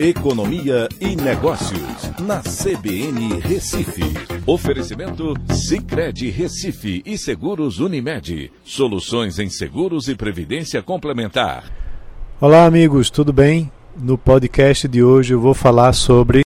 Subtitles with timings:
[0.00, 4.04] Economia e Negócios, na CBN Recife.
[4.46, 8.52] Oferecimento Cicred Recife e Seguros Unimed.
[8.62, 11.64] Soluções em seguros e previdência complementar.
[12.40, 13.72] Olá, amigos, tudo bem?
[14.00, 16.42] No podcast de hoje eu vou falar sobre.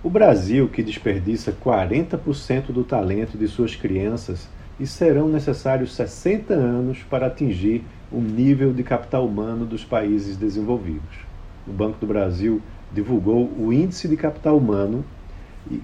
[0.00, 6.98] O Brasil, que desperdiça 40% do talento de suas crianças, e serão necessários 60 anos
[7.10, 11.33] para atingir o nível de capital humano dos países desenvolvidos.
[11.66, 12.60] O Banco do Brasil
[12.92, 15.04] divulgou o índice de capital humano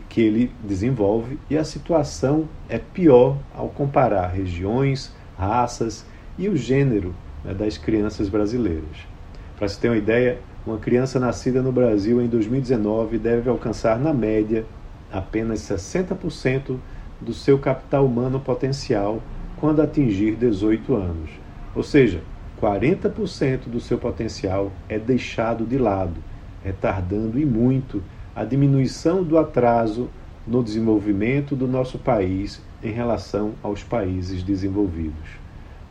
[0.09, 6.05] que ele desenvolve e a situação é pior ao comparar regiões, raças
[6.39, 7.15] e o gênero
[7.45, 9.09] né, das crianças brasileiras.
[9.57, 14.13] Para se ter uma ideia, uma criança nascida no Brasil em 2019 deve alcançar, na
[14.13, 14.65] média,
[15.11, 16.77] apenas 60%
[17.21, 19.23] do seu capital humano potencial
[19.59, 21.31] quando atingir 18 anos.
[21.75, 22.23] Ou seja,
[22.61, 26.21] 40% do seu potencial é deixado de lado,
[26.63, 28.03] retardando e muito
[28.37, 30.11] a diminuição do atraso
[30.47, 35.39] no desenvolvimento do nosso país em relação aos países desenvolvidos.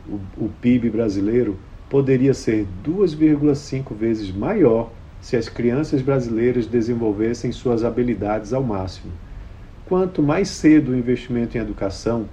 [0.08, 7.84] O, o PIB brasileiro poderia ser 2,5 vezes maior se as crianças brasileiras desenvolvessem suas
[7.84, 9.12] habilidades ao máximo.
[9.86, 12.26] Quanto mais cedo o investimento em educação,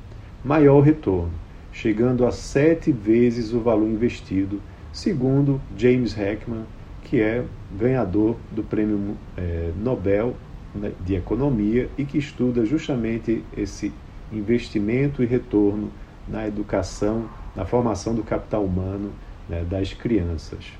[0.43, 1.46] maior o retorno
[1.77, 4.59] chegando a sete vezes o valor investido,
[4.91, 6.63] segundo James Heckman,
[7.03, 10.35] que é ganhador do Prêmio é, Nobel
[10.73, 13.93] né, de Economia e que estuda justamente esse
[14.33, 15.91] investimento e retorno
[16.27, 19.11] na educação, na formação do capital humano
[19.47, 20.73] né, das crianças.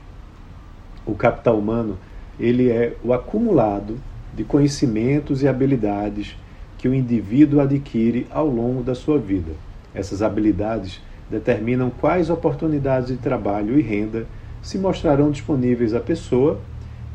[1.06, 1.98] O capital humano
[2.40, 4.00] ele é o acumulado
[4.34, 6.36] de conhecimentos e habilidades
[6.76, 9.67] que o indivíduo adquire ao longo da sua vida.
[9.98, 14.28] Essas habilidades determinam quais oportunidades de trabalho e renda
[14.62, 16.60] se mostrarão disponíveis à pessoa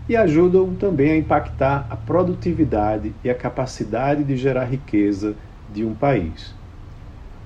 [0.09, 5.37] e ajudam também a impactar a produtividade e a capacidade de gerar riqueza
[5.73, 6.53] de um país.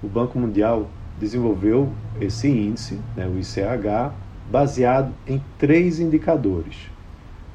[0.03, 0.89] O Banco Mundial
[1.21, 4.15] desenvolveu esse índice, né, o ICH,
[4.51, 6.91] baseado em três indicadores: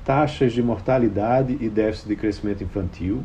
[0.06, 3.24] taxas de mortalidade e déficit de crescimento infantil,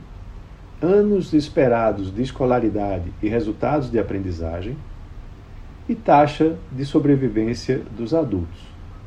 [0.83, 4.77] anos esperados de escolaridade e resultados de aprendizagem,
[5.89, 8.61] e taxa de sobrevivência dos adultos.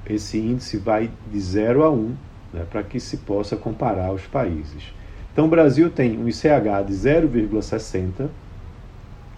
[0.06, 2.16] Esse índice vai de 0 a 1
[2.54, 4.94] né, para que se possa comparar os países.
[5.32, 8.28] Então, o Brasil tem um ICH de 0,60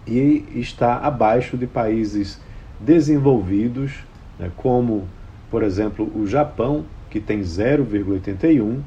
[0.08, 2.40] e está abaixo de países
[2.80, 4.04] desenvolvidos,
[4.40, 5.08] né, como,
[5.50, 8.80] por exemplo, o Japão, que tem 0,81,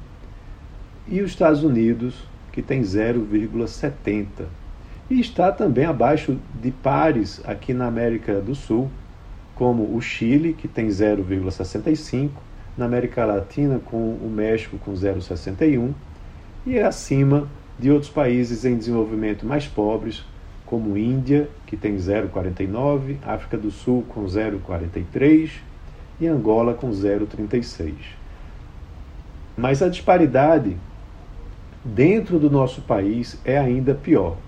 [1.06, 4.44] e os Estados Unidos, que tem 0,70.
[5.10, 8.88] E está também abaixo de pares aqui na América do Sul,
[9.56, 12.30] como o Chile, que tem 0,65,
[12.78, 15.92] na América Latina, com o México com 0,61,
[16.64, 20.24] e é acima de outros países em desenvolvimento mais pobres,
[20.64, 25.50] como Índia, que tem 0,49, África do Sul com 0,43
[26.20, 27.94] e Angola com 0,36.
[29.56, 30.76] Mas a disparidade
[31.84, 34.38] dentro do nosso país é ainda pior.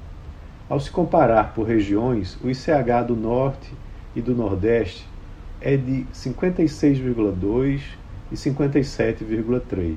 [0.68, 3.72] Ao se comparar por regiões, o ICH do Norte
[4.14, 5.06] e do Nordeste
[5.60, 7.82] é de 56,2
[8.32, 9.96] e 57,3,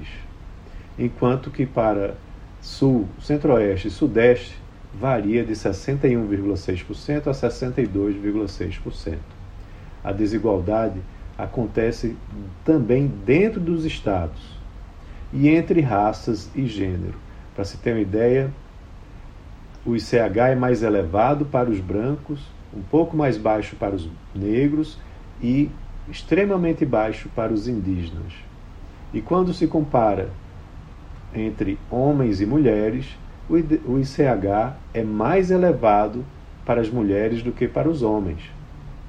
[0.98, 2.16] enquanto que para
[2.62, 4.58] Sul, Centro-Oeste e Sudeste
[4.94, 9.18] varia de 61,6% a 62,6%.
[10.04, 11.00] A desigualdade
[11.38, 12.18] acontece
[12.66, 14.60] também dentro dos estados
[15.32, 17.29] e entre raças e gênero
[17.60, 18.50] para se ter uma ideia,
[19.86, 22.40] o ICH é mais elevado para os brancos,
[22.74, 24.98] um pouco mais baixo para os negros
[25.42, 25.70] e
[26.10, 28.32] extremamente baixo para os indígenas.
[29.14, 30.30] E quando se compara
[31.36, 33.18] entre homens e mulheres,
[33.50, 36.24] o ICH é mais elevado
[36.66, 38.40] para as mulheres do que para os homens,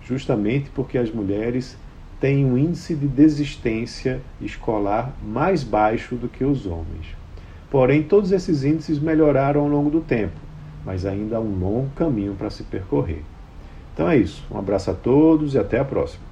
[0.03, 1.79] justamente porque as mulheres
[2.19, 7.20] têm um índice de desistência escolar mais baixo do que os homens.
[7.71, 10.41] Porém, todos esses índices melhoraram ao longo do tempo,
[10.85, 13.23] mas ainda há um longo caminho para se percorrer.
[13.95, 14.45] Então é isso.
[14.51, 16.30] Um abraço a todos e até a próxima.